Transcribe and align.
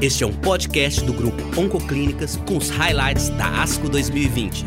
Este 0.00 0.24
é 0.24 0.26
um 0.26 0.32
podcast 0.32 1.02
do 1.02 1.14
grupo 1.14 1.42
Oncoclínicas 1.58 2.36
com 2.46 2.58
os 2.58 2.68
highlights 2.68 3.30
da 3.30 3.62
ASCO 3.62 3.88
2020. 3.88 4.62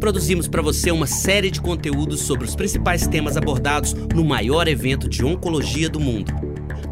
Produzimos 0.00 0.48
para 0.48 0.62
você 0.62 0.90
uma 0.90 1.06
série 1.06 1.50
de 1.50 1.60
conteúdos 1.60 2.22
sobre 2.22 2.46
os 2.46 2.56
principais 2.56 3.06
temas 3.06 3.36
abordados 3.36 3.92
no 3.92 4.24
maior 4.24 4.66
evento 4.66 5.06
de 5.10 5.22
oncologia 5.26 5.90
do 5.90 6.00
mundo. 6.00 6.32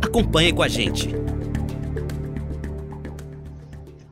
Acompanhe 0.02 0.52
com 0.52 0.62
a 0.62 0.68
gente. 0.68 1.08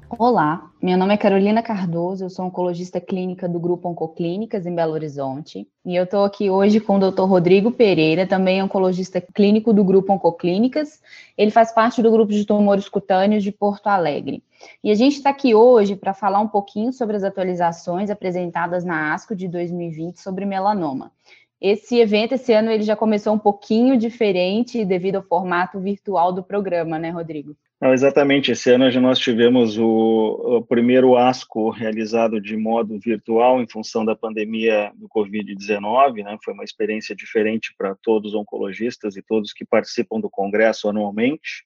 Olá, 0.08 0.70
meu 0.84 0.98
nome 0.98 1.14
é 1.14 1.16
Carolina 1.16 1.62
Cardoso, 1.62 2.26
eu 2.26 2.28
sou 2.28 2.44
oncologista 2.44 3.00
clínica 3.00 3.48
do 3.48 3.58
Grupo 3.58 3.88
Oncoclínicas 3.88 4.66
em 4.66 4.74
Belo 4.74 4.92
Horizonte 4.92 5.66
e 5.82 5.96
eu 5.96 6.04
estou 6.04 6.24
aqui 6.24 6.50
hoje 6.50 6.78
com 6.78 6.98
o 6.98 7.10
Dr. 7.10 7.22
Rodrigo 7.22 7.72
Pereira, 7.72 8.26
também 8.26 8.62
oncologista 8.62 9.18
clínico 9.18 9.72
do 9.72 9.82
Grupo 9.82 10.12
Oncoclínicas. 10.12 11.00
Ele 11.38 11.50
faz 11.50 11.72
parte 11.72 12.02
do 12.02 12.10
grupo 12.10 12.30
de 12.30 12.44
tumores 12.44 12.86
cutâneos 12.86 13.42
de 13.42 13.50
Porto 13.50 13.86
Alegre. 13.86 14.44
E 14.82 14.90
a 14.90 14.94
gente 14.94 15.16
está 15.16 15.30
aqui 15.30 15.54
hoje 15.54 15.96
para 15.96 16.12
falar 16.12 16.40
um 16.40 16.48
pouquinho 16.48 16.92
sobre 16.92 17.16
as 17.16 17.24
atualizações 17.24 18.10
apresentadas 18.10 18.84
na 18.84 19.14
ASCO 19.14 19.34
de 19.34 19.48
2020 19.48 20.20
sobre 20.20 20.44
melanoma. 20.44 21.10
Esse 21.58 21.98
evento, 21.98 22.34
esse 22.34 22.52
ano, 22.52 22.70
ele 22.70 22.82
já 22.82 22.94
começou 22.94 23.32
um 23.32 23.38
pouquinho 23.38 23.96
diferente 23.96 24.84
devido 24.84 25.16
ao 25.16 25.22
formato 25.22 25.80
virtual 25.80 26.30
do 26.30 26.42
programa, 26.42 26.98
né, 26.98 27.08
Rodrigo? 27.08 27.56
Não, 27.84 27.92
exatamente. 27.92 28.50
Esse 28.50 28.70
ano 28.70 28.90
nós 28.98 29.18
tivemos 29.18 29.76
o, 29.76 30.56
o, 30.56 30.62
primeiro 30.64 31.18
ASCO 31.18 31.68
realizado 31.68 32.40
de 32.40 32.56
modo 32.56 32.98
virtual 32.98 33.60
em 33.60 33.68
função 33.68 34.06
da 34.06 34.16
pandemia 34.16 34.90
do 34.94 35.06
Covid-19. 35.06 36.24
Né? 36.24 36.34
Foi 36.42 36.54
uma 36.54 36.64
experiência 36.64 37.14
diferente 37.14 37.74
para 37.76 37.94
todos 37.94 38.32
os 38.32 38.40
oncologistas 38.40 39.18
e 39.18 39.22
todos 39.22 39.52
que 39.52 39.66
participam 39.66 40.18
do 40.18 40.30
congresso 40.30 40.88
anualmente, 40.88 41.62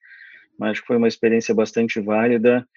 mas 0.58 0.78
foi 0.78 0.96
uma 0.96 1.06
experiência 1.06 1.54
bastante 1.54 2.00
válida 2.00 2.68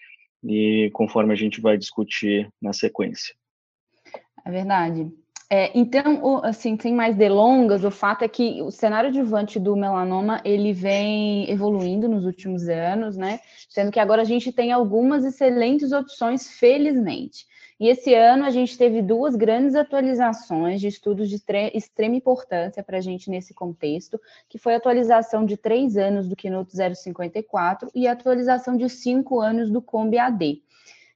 e 0.43 0.91
conforme 0.93 1.33
a 1.33 1.35
gente 1.35 1.59
vai 1.59 1.79
discutir 1.79 2.47
na 2.61 2.73
sequência. 2.73 3.33
É 4.45 4.51
verdade. 4.51 5.11
É, 5.53 5.69
então, 5.77 6.39
assim, 6.45 6.77
sem 6.79 6.95
mais 6.95 7.13
delongas, 7.13 7.83
o 7.83 7.91
fato 7.91 8.23
é 8.23 8.27
que 8.29 8.61
o 8.61 8.71
cenário 8.71 9.09
adjuvante 9.09 9.59
do 9.59 9.75
melanoma, 9.75 10.39
ele 10.45 10.71
vem 10.71 11.51
evoluindo 11.51 12.07
nos 12.07 12.23
últimos 12.23 12.69
anos, 12.69 13.17
né? 13.17 13.41
Sendo 13.67 13.91
que 13.91 13.99
agora 13.99 14.21
a 14.21 14.25
gente 14.25 14.49
tem 14.53 14.71
algumas 14.71 15.25
excelentes 15.25 15.91
opções, 15.91 16.49
felizmente. 16.51 17.45
E 17.77 17.89
esse 17.89 18.13
ano 18.13 18.45
a 18.45 18.49
gente 18.49 18.77
teve 18.77 19.01
duas 19.01 19.35
grandes 19.35 19.75
atualizações 19.75 20.79
de 20.79 20.87
estudos 20.87 21.29
de 21.29 21.35
extrema 21.73 22.15
importância 22.15 22.81
para 22.81 22.99
a 22.99 23.01
gente 23.01 23.29
nesse 23.29 23.53
contexto, 23.53 24.17
que 24.47 24.57
foi 24.57 24.73
a 24.73 24.77
atualização 24.77 25.45
de 25.45 25.57
três 25.57 25.97
anos 25.97 26.29
do 26.29 26.35
Keynote 26.35 26.71
054 26.73 27.91
e 27.93 28.07
a 28.07 28.13
atualização 28.13 28.77
de 28.77 28.87
cinco 28.87 29.41
anos 29.41 29.69
do 29.69 29.81
Combi 29.81 30.17
AD. 30.17 30.61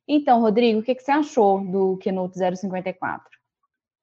Então, 0.05 0.41
Rodrigo, 0.41 0.81
o 0.81 0.83
que, 0.83 0.93
que 0.93 1.03
você 1.03 1.11
achou 1.11 1.61
do 1.61 1.95
Keynote 1.99 2.37
054? 2.37 3.34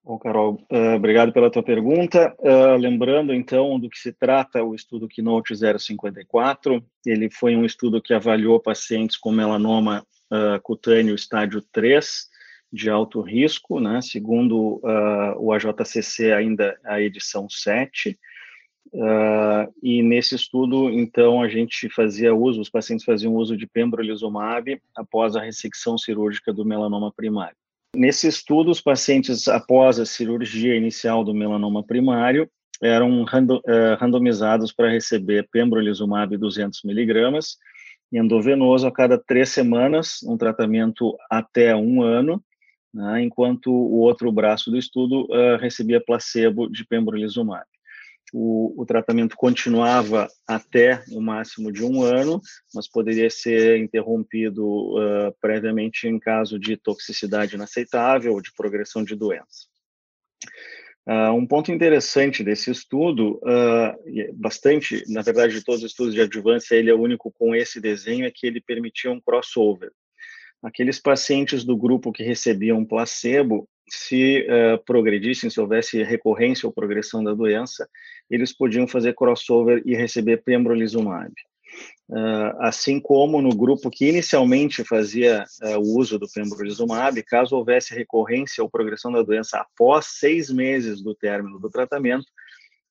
Bom, 0.05 0.19
Carol, 0.19 0.55
uh, 0.69 0.97
obrigado 0.97 1.33
pela 1.33 1.49
tua 1.49 1.63
pergunta. 1.63 2.35
Uh, 2.41 2.77
lembrando, 2.77 3.33
então, 3.33 3.79
do 3.79 3.89
que 3.89 3.97
se 3.97 4.13
trata 4.13 4.65
o 4.65 4.75
estudo 4.75 5.07
Keynote 5.07 5.55
054, 5.55 6.85
ele 7.07 7.31
foi 7.31 7.55
um 7.55 7.65
estudo 7.65 8.03
que 8.03 8.13
avaliou 8.13 8.59
pacientes 8.59 9.17
com 9.17 9.31
melanoma 9.31 10.05
uh, 10.29 10.61
cutâneo 10.61 11.15
estágio 11.15 11.63
3, 11.71 12.29
de 12.73 12.91
alto 12.91 13.21
risco, 13.21 13.79
né, 13.79 14.01
segundo 14.01 14.81
o 15.37 15.53
AJCC, 15.53 16.33
ainda 16.33 16.75
a 16.87 17.03
edição 17.03 17.47
7. 17.47 18.19
e 19.83 20.03
nesse 20.03 20.35
estudo, 20.37 20.89
então, 20.89 21.43
a 21.43 21.49
gente 21.49 21.91
fazia 21.91 22.35
uso, 22.35 22.63
os 22.63 22.71
pacientes 22.71 23.05
faziam 23.05 23.35
uso 23.35 23.59
de 23.59 23.67
pembrolizumab 23.67 24.81
após 24.97 25.37
a 25.37 25.43
ressecção 25.43 25.99
cirúrgica 25.99 26.51
do 26.51 26.65
melanoma 26.65 27.13
primário. 27.13 27.62
Nesse 27.95 28.27
estudo, 28.27 28.71
os 28.71 28.81
pacientes 28.81 29.49
após 29.49 30.01
a 30.01 30.07
cirurgia 30.07 30.75
inicial 30.75 31.23
do 31.23 31.35
melanoma 31.35 31.83
primário 31.85 32.49
eram 32.83 33.25
eh, 33.67 33.95
randomizados 34.01 34.73
para 34.73 34.91
receber 34.91 35.49
pembrolizumab 35.53 36.37
200 36.37 36.83
miligramas 36.85 37.57
endovenoso 38.13 38.87
a 38.87 38.93
cada 38.93 39.19
três 39.19 39.49
semanas, 39.49 40.23
um 40.25 40.37
tratamento 40.37 41.17
até 41.31 41.75
um 41.75 42.03
ano, 42.03 42.43
né, 42.93 43.23
enquanto 43.23 43.71
o 43.71 44.01
outro 44.01 44.31
braço 44.31 44.71
do 44.71 44.77
estudo 44.77 45.23
uh, 45.31 45.57
recebia 45.59 45.99
placebo 45.99 46.69
de 46.69 46.85
pembrolizumab 46.85 47.65
o, 48.33 48.81
o, 48.81 48.87
tratamento 48.87 49.37
continuava 49.37 50.27
até 50.49 51.05
o 51.11 51.21
máximo 51.21 51.71
de 51.71 51.85
um 51.85 52.03
ano, 52.03 52.41
mas 52.75 52.89
poderia 52.89 53.29
ser 53.29 53.79
interrompido 53.79 54.65
uh, 54.67 55.35
previamente 55.39 56.09
em 56.09 56.19
caso 56.19 56.59
de 56.59 56.77
toxicidade 56.77 57.57
inaceitável 57.57 58.33
ou 58.33 58.41
de 58.41 58.53
progressão 58.55 59.05
de 59.05 59.15
doença. 59.15 59.67
Uh, 61.05 61.33
um 61.35 61.47
ponto 61.47 61.73
interessante 61.73 62.45
desse 62.45 62.71
estudo, 62.71 63.41
uh, 63.43 64.35
bastante, 64.35 65.03
na 65.09 65.21
verdade, 65.21 65.55
de 65.55 65.65
todos 65.65 65.83
os 65.83 65.91
estudos 65.91 66.15
de 66.15 66.21
adjuvância, 66.21 66.77
ele 66.77 66.91
é 66.91 66.95
o 66.95 67.01
único 67.01 67.31
com 67.33 67.55
esse 67.55 67.81
desenho, 67.81 68.25
é 68.25 68.31
que 68.31 68.47
ele 68.47 68.61
permitia 68.61 69.11
um 69.11 69.21
crossover. 69.21 69.91
Aqueles 70.63 71.01
pacientes 71.01 71.65
do 71.65 71.77
grupo 71.77 72.13
que 72.13 72.23
recebiam 72.23 72.85
placebo, 72.85 73.69
se 73.91 74.47
uh, 74.47 74.83
progredissem, 74.85 75.51
se 75.51 75.61
houvesse 75.61 76.03
recorrência 76.05 76.69
ou 76.69 76.73
progressão 76.73 77.23
da 77.23 77.35
doença, 77.35 77.89
eles 78.33 78.57
podiam 78.57 78.89
fazer 78.89 79.15
crossover 79.15 79.83
e 79.85 79.95
receber 79.95 80.39
pembrolizumab. 80.39 81.31
Uh, 82.09 82.53
assim 82.61 83.01
como 83.01 83.41
no 83.41 83.55
grupo 83.55 83.91
que 83.91 84.09
inicialmente 84.09 84.85
fazia 84.85 85.45
uh, 85.63 85.79
o 85.79 85.99
uso 85.99 86.19
do 86.19 86.27
pembrolizumab, 86.29 87.23
caso 87.23 87.57
houvesse 87.57 87.95
recorrência 87.95 88.63
ou 88.63 88.71
progressão 88.71 89.13
da 89.13 89.23
doença 89.23 89.59
após 89.59 90.19
seis 90.19 90.51
meses 90.51 91.03
do 91.03 91.15
término 91.15 91.59
do 91.59 91.71
tratamento, 91.71 92.27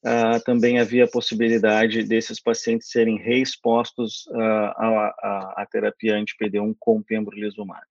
uh, 0.06 0.44
também 0.44 0.80
havia 0.80 1.08
possibilidade 1.08 2.04
desses 2.04 2.40
pacientes 2.40 2.90
serem 2.90 3.18
reexpostos 3.18 4.28
à, 4.34 5.56
à, 5.58 5.68
terapia 5.72 6.16
anti-PD1 6.16 6.76
com 6.80 7.02
pembrolizumab. 7.02 7.84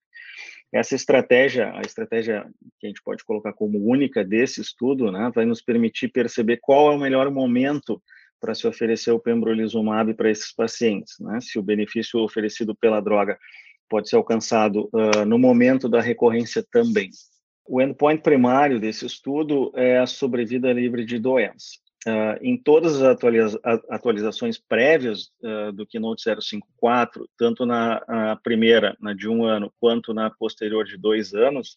Essa 0.73 0.95
estratégia, 0.95 1.73
a 1.75 1.81
estratégia 1.81 2.49
que 2.79 2.87
a 2.87 2.89
gente 2.89 3.03
pode 3.03 3.25
colocar 3.25 3.53
como 3.53 3.79
única 3.79 4.25
desse 4.25 4.61
estudo, 4.61 5.11
né, 5.11 5.31
vai 5.35 5.45
nos 5.45 5.61
permitir 5.61 6.09
perceber 6.09 6.59
qual 6.59 6.93
é 6.93 6.95
o 6.95 6.99
melhor 6.99 7.31
momento 7.31 8.01
para 8.41 8.55
se 8.55 8.67
oferecer 8.67 9.11
o 9.11 9.21
pembrolizumab 9.21 10.15
para 10.15 10.31
esses 10.31 10.53
pacientes, 10.53 11.19
né? 11.21 11.41
Se 11.43 11.59
o 11.59 11.63
benefício 11.63 12.21
oferecido 12.21 12.75
pela 12.75 13.01
droga 13.01 13.39
pode 13.89 14.09
ser 14.09 14.17
alcançado 14.17 14.89
uh, 14.95 15.27
no 15.27 15.39
momento 15.39 15.89
da 15.89 16.01
recorrência 16.01 16.65
também. 16.73 17.11
O 17.69 17.83
endpoint 17.83 18.23
primário 18.23 18.81
desse 18.81 19.05
estudo 19.05 19.71
é 19.75 19.99
a 19.99 20.07
sobrevida 20.07 20.73
livre 20.73 21.05
de 21.05 21.19
doença. 21.19 21.79
Uh, 22.07 22.41
em 22.41 22.57
todas 22.57 22.97
as 22.97 23.03
atualiza 23.03 23.61
atualizações 23.91 24.57
prévias 24.57 25.31
uh, 25.43 25.71
do 25.71 25.87
Keynote 25.87 26.23
054, 26.23 27.29
tanto 27.37 27.67
na 27.67 28.37
primeira, 28.43 28.97
na 28.99 29.13
de 29.13 29.29
um 29.29 29.45
ano, 29.45 29.71
quanto 29.79 30.15
na 30.15 30.31
posterior 30.31 30.87
de 30.87 30.97
dois 30.97 31.35
anos, 31.35 31.77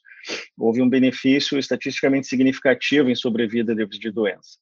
houve 0.57 0.81
um 0.81 0.89
benefício 0.89 1.59
estatisticamente 1.59 2.27
significativo 2.27 3.09
em 3.09 3.15
sobrevida 3.15 3.73
livre 3.73 3.99
de 3.99 4.11
doença. 4.11 4.57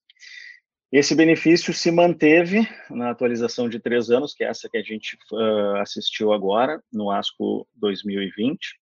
Esse 0.91 1.15
benefício 1.15 1.73
se 1.73 1.89
manteve 1.89 2.67
na 2.89 3.11
atualização 3.11 3.69
de 3.69 3.79
três 3.79 4.09
anos, 4.09 4.33
que 4.33 4.43
é 4.43 4.47
essa 4.47 4.67
que 4.67 4.77
a 4.77 4.83
gente 4.83 5.15
uh, 5.31 5.77
assistiu 5.77 6.33
agora, 6.33 6.83
no 6.91 7.11
ASCO 7.11 7.65
2020, 7.75 8.80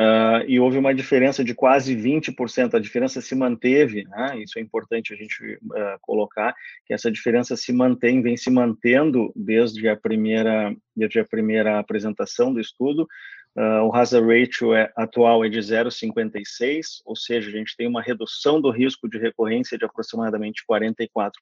Uh, 0.00 0.40
e 0.48 0.58
houve 0.58 0.78
uma 0.78 0.94
diferença 0.94 1.44
de 1.44 1.54
quase 1.54 1.94
20%. 1.94 2.72
A 2.72 2.78
diferença 2.78 3.20
se 3.20 3.34
manteve, 3.34 4.04
né? 4.04 4.38
isso 4.38 4.58
é 4.58 4.62
importante 4.62 5.12
a 5.12 5.16
gente 5.16 5.56
uh, 5.56 5.98
colocar, 6.00 6.54
que 6.86 6.94
essa 6.94 7.12
diferença 7.12 7.54
se 7.54 7.70
mantém, 7.70 8.22
vem 8.22 8.34
se 8.34 8.48
mantendo 8.48 9.30
desde 9.36 9.86
a 9.90 9.96
primeira, 9.96 10.74
desde 10.96 11.20
a 11.20 11.24
primeira 11.24 11.78
apresentação 11.78 12.50
do 12.50 12.58
estudo. 12.58 13.06
Uh, 13.54 13.84
o 13.84 13.94
hazard 13.94 14.26
ratio 14.26 14.72
é, 14.72 14.90
atual 14.96 15.44
é 15.44 15.50
de 15.50 15.58
0,56, 15.58 17.02
ou 17.04 17.14
seja, 17.14 17.50
a 17.50 17.52
gente 17.52 17.76
tem 17.76 17.86
uma 17.86 18.00
redução 18.00 18.58
do 18.58 18.70
risco 18.70 19.06
de 19.06 19.18
recorrência 19.18 19.76
de 19.76 19.84
aproximadamente 19.84 20.62
44%. 20.70 21.32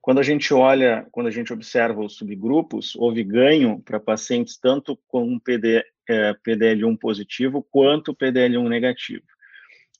Quando 0.00 0.20
a 0.20 0.22
gente 0.22 0.54
olha, 0.54 1.06
quando 1.10 1.26
a 1.26 1.30
gente 1.30 1.52
observa 1.52 2.00
os 2.00 2.16
subgrupos, 2.16 2.94
houve 2.96 3.24
ganho 3.24 3.82
para 3.84 3.98
pacientes 3.98 4.56
tanto 4.56 4.96
com 5.08 5.38
PD, 5.38 5.82
é, 6.10 6.34
PDL1 6.34 6.98
positivo 6.98 7.64
quanto 7.70 8.14
PDL1 8.14 8.68
negativo. 8.68 9.22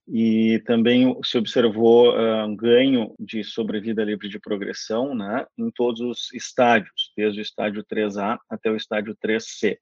E 0.08 0.60
também 0.66 1.16
se 1.22 1.38
observou 1.38 2.10
uh, 2.10 2.44
um 2.44 2.56
ganho 2.56 3.14
de 3.16 3.44
sobrevida 3.44 4.02
livre 4.02 4.28
de 4.28 4.40
progressão 4.40 5.14
né, 5.14 5.46
em 5.56 5.70
todos 5.70 6.00
os 6.00 6.32
estádios, 6.34 7.12
desde 7.16 7.40
o 7.40 7.42
estádio 7.42 7.84
3A 7.84 8.38
até 8.48 8.68
o 8.68 8.76
estádio 8.76 9.16
3C. 9.24 9.76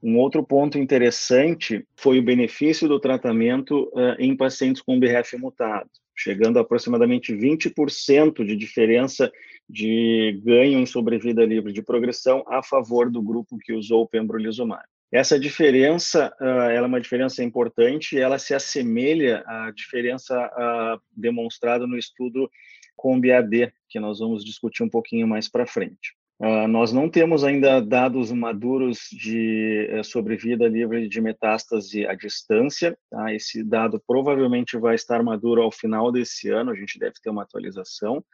Um 0.00 0.18
outro 0.18 0.44
ponto 0.44 0.78
interessante 0.78 1.84
foi 1.96 2.20
o 2.20 2.22
benefício 2.22 2.86
do 2.86 3.00
tratamento 3.00 3.90
uh, 3.94 4.14
em 4.18 4.36
pacientes 4.36 4.80
com 4.80 5.00
BRF 5.00 5.36
mutado. 5.36 5.90
chegando 6.14 6.58
a 6.58 6.62
aproximadamente 6.62 7.32
20% 7.34 8.44
de 8.44 8.54
diferença 8.54 9.32
de 9.68 10.40
ganho 10.44 10.78
em 10.78 10.86
sobrevida 10.86 11.44
livre 11.44 11.72
de 11.72 11.82
progressão 11.82 12.44
a 12.46 12.62
favor 12.62 13.10
do 13.10 13.22
grupo 13.22 13.58
que 13.58 13.72
usou 13.72 14.02
o 14.02 14.08
pembrolizumab. 14.08 14.84
Essa 15.12 15.38
diferença, 15.38 16.34
uh, 16.40 16.44
ela 16.44 16.86
é 16.86 16.88
uma 16.88 17.00
diferença 17.00 17.44
importante, 17.44 18.18
ela 18.18 18.38
se 18.38 18.54
assemelha 18.54 19.44
à 19.46 19.70
diferença 19.70 20.34
uh, 20.46 21.00
demonstrada 21.14 21.86
no 21.86 21.98
estudo 21.98 22.50
COMBI-AD, 22.96 23.72
que 23.88 24.00
nós 24.00 24.20
vamos 24.20 24.44
discutir 24.44 24.82
um 24.82 24.88
pouquinho 24.88 25.28
mais 25.28 25.48
para 25.48 25.66
frente. 25.66 26.16
Uh, 26.40 26.66
nós 26.66 26.92
não 26.92 27.08
temos 27.08 27.44
ainda 27.44 27.80
dados 27.80 28.32
maduros 28.32 29.06
de 29.12 29.88
uh, 29.92 30.02
sobrevida 30.02 30.66
livre 30.66 31.08
de 31.08 31.20
metástase 31.20 32.04
à 32.06 32.14
distância. 32.14 32.98
Tá? 33.10 33.32
Esse 33.32 33.62
dado 33.62 34.02
provavelmente 34.06 34.76
vai 34.76 34.94
estar 34.94 35.22
maduro 35.22 35.62
ao 35.62 35.70
final 35.70 36.10
desse 36.10 36.48
ano, 36.48 36.72
a 36.72 36.74
gente 36.74 36.98
deve 36.98 37.14
ter 37.22 37.30
uma 37.30 37.42
atualização. 37.42 38.24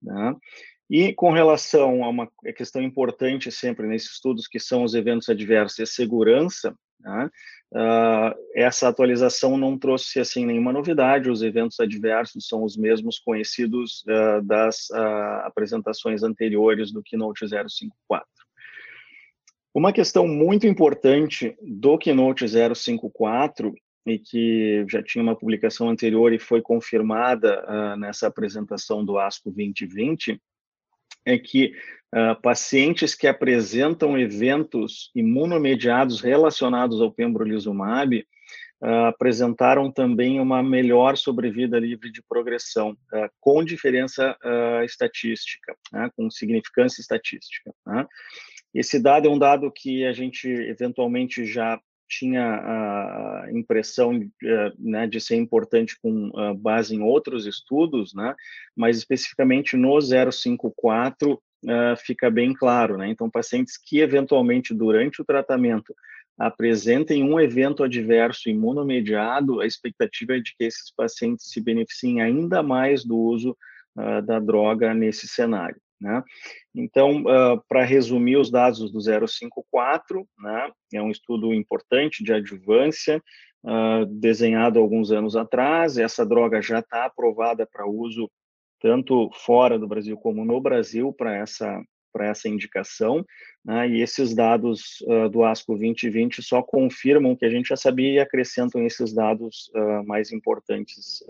Né? 0.00 0.36
E 0.90 1.12
com 1.12 1.30
relação 1.30 2.02
a 2.02 2.08
uma 2.08 2.30
questão 2.56 2.82
importante 2.82 3.52
sempre 3.52 3.86
nesses 3.86 4.12
estudos, 4.12 4.46
que 4.46 4.58
são 4.58 4.82
os 4.82 4.94
eventos 4.94 5.28
adversos 5.28 5.78
e 5.78 5.82
a 5.82 5.86
segurança, 5.86 6.74
né? 7.00 7.30
Uh, 7.70 8.34
essa 8.54 8.88
atualização 8.88 9.58
não 9.58 9.78
trouxe 9.78 10.18
assim 10.18 10.46
nenhuma 10.46 10.72
novidade. 10.72 11.30
Os 11.30 11.42
eventos 11.42 11.78
adversos 11.78 12.46
são 12.48 12.64
os 12.64 12.76
mesmos 12.76 13.18
conhecidos 13.18 14.02
uh, 14.08 14.42
das 14.42 14.88
uh, 14.90 15.44
apresentações 15.44 16.22
anteriores 16.22 16.90
do 16.90 17.02
Keynote 17.02 17.46
054. 17.46 18.26
Uma 19.74 19.92
questão 19.92 20.26
muito 20.26 20.66
importante 20.66 21.56
do 21.62 21.98
Keynote 21.98 22.46
054 22.48 23.74
e 24.06 24.18
que 24.18 24.86
já 24.88 25.02
tinha 25.02 25.22
uma 25.22 25.36
publicação 25.36 25.90
anterior 25.90 26.32
e 26.32 26.38
foi 26.38 26.62
confirmada 26.62 27.96
nessa 27.98 28.26
apresentação 28.26 29.04
do 29.04 29.18
ASCO 29.18 29.52
2020 29.52 30.40
é 31.28 31.38
que 31.38 31.74
uh, 32.14 32.40
pacientes 32.40 33.14
que 33.14 33.26
apresentam 33.26 34.18
eventos 34.18 35.10
imunomediados 35.14 36.22
relacionados 36.22 37.02
ao 37.02 37.12
pembrolizumab 37.12 38.26
uh, 38.82 38.86
apresentaram 39.06 39.92
também 39.92 40.40
uma 40.40 40.62
melhor 40.62 41.18
sobrevida 41.18 41.78
livre 41.78 42.10
de 42.10 42.22
progressão, 42.26 42.92
uh, 43.12 43.28
com 43.38 43.62
diferença 43.62 44.34
estatística, 44.84 45.76
né, 45.92 46.10
com 46.16 46.30
significância 46.30 47.02
estatística. 47.02 47.72
Né. 47.86 48.06
Esse 48.74 48.98
dado 48.98 49.28
é 49.28 49.30
um 49.30 49.38
dado 49.38 49.70
que 49.70 50.06
a 50.06 50.12
gente 50.12 50.48
eventualmente 50.48 51.44
já 51.44 51.78
tinha 52.08 52.42
a 52.44 53.48
impressão 53.52 54.28
eh, 54.42 54.72
né, 54.78 55.06
de 55.06 55.20
ser 55.20 55.36
importante 55.36 55.96
com 56.00 56.30
base 56.56 56.94
em 56.94 57.02
outros 57.02 57.46
estudos, 57.46 58.14
né, 58.14 58.34
mas 58.76 58.96
especificamente 58.96 59.76
no 59.76 59.98
054 60.00 61.32
uh, 61.32 61.40
eh, 61.66 61.96
fica 61.96 62.30
bem 62.30 62.52
claro. 62.52 62.96
Né? 62.96 63.08
Então, 63.08 63.30
pacientes 63.30 63.76
que 63.76 64.00
eventualmente 64.00 64.74
durante 64.74 65.20
o 65.20 65.24
tratamento 65.24 65.94
apresentem 66.38 67.24
um 67.24 67.40
evento 67.40 67.82
adverso 67.82 68.48
imunomediado, 68.48 69.60
a 69.60 69.66
expectativa 69.66 70.36
é 70.36 70.40
de 70.40 70.54
que 70.56 70.64
esses 70.64 70.92
pacientes 70.94 71.50
se 71.50 71.60
beneficiem 71.60 72.20
ainda 72.22 72.62
mais 72.62 73.04
do 73.04 73.16
uso 73.16 73.56
uh, 73.96 74.22
da 74.22 74.38
droga 74.38 74.94
nesse 74.94 75.26
cenário. 75.26 75.80
Né? 76.00 76.22
Então, 76.74 77.22
uh, 77.22 77.60
para 77.68 77.84
resumir 77.84 78.36
os 78.36 78.50
dados 78.50 78.90
do 78.92 79.00
054, 79.00 80.26
né, 80.38 80.70
é 80.94 81.02
um 81.02 81.10
estudo 81.10 81.52
importante 81.52 82.22
de 82.22 82.32
adjuvância, 82.32 83.22
uh, 83.64 84.06
desenhado 84.06 84.78
alguns 84.78 85.10
anos 85.10 85.34
atrás, 85.34 85.98
essa 85.98 86.24
droga 86.24 86.62
já 86.62 86.78
está 86.78 87.04
aprovada 87.04 87.66
para 87.66 87.88
uso 87.88 88.30
tanto 88.80 89.28
fora 89.34 89.76
do 89.76 89.88
Brasil 89.88 90.16
como 90.16 90.44
no 90.44 90.60
Brasil 90.60 91.12
para 91.12 91.36
essa 91.36 91.82
para 92.10 92.28
essa 92.28 92.48
indicação, 92.48 93.24
né, 93.62 93.86
e 93.86 94.00
esses 94.00 94.34
dados 94.34 95.00
uh, 95.02 95.28
do 95.28 95.44
ASCO 95.44 95.76
2020 95.76 96.42
só 96.42 96.62
confirmam 96.62 97.36
que 97.36 97.44
a 97.44 97.50
gente 97.50 97.68
já 97.68 97.76
sabia 97.76 98.12
e 98.12 98.18
acrescentam 98.18 98.82
esses 98.84 99.12
dados 99.12 99.70
mais 100.06 100.32
importantes 100.32 101.22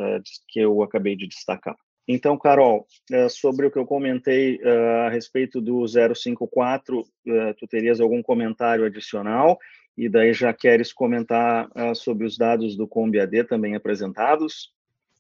que 0.47 0.61
eu 0.61 0.81
acabei 0.83 1.17
de 1.17 1.27
destacar. 1.27 1.77
Então, 2.09 2.39
Carol, 2.39 2.87
eh, 3.13 3.29
sobre 3.29 3.67
o 3.67 3.71
que 3.71 3.79
eu 3.79 3.85
comentei 3.85 4.59
eh, 4.63 5.07
a 5.07 5.11
respeito 5.11 5.61
do 5.61 5.87
054, 5.87 7.05
eh, 7.27 7.53
tu 7.53 7.67
terias 7.67 8.01
algum 8.01 8.23
comentário 8.23 8.87
adicional? 8.87 9.59
E 9.95 10.09
daí 10.09 10.33
já 10.33 10.53
queres 10.55 10.93
comentar 10.93 11.69
sobre 11.97 12.25
os 12.25 12.39
dados 12.39 12.77
do 12.77 12.87
COMBI-AD 12.87 13.43
também 13.45 13.75
apresentados? 13.75 14.73